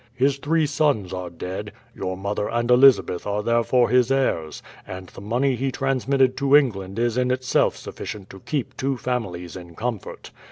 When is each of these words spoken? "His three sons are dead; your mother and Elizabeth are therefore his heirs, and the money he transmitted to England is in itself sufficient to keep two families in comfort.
"His 0.15 0.37
three 0.39 0.65
sons 0.65 1.13
are 1.13 1.29
dead; 1.29 1.73
your 1.93 2.17
mother 2.17 2.49
and 2.49 2.71
Elizabeth 2.71 3.27
are 3.27 3.43
therefore 3.43 3.89
his 3.91 4.11
heirs, 4.11 4.63
and 4.87 5.05
the 5.09 5.21
money 5.21 5.55
he 5.55 5.71
transmitted 5.71 6.35
to 6.37 6.55
England 6.55 6.97
is 6.97 7.17
in 7.19 7.29
itself 7.29 7.77
sufficient 7.77 8.27
to 8.31 8.39
keep 8.39 8.75
two 8.77 8.97
families 8.97 9.55
in 9.55 9.75
comfort. 9.75 10.31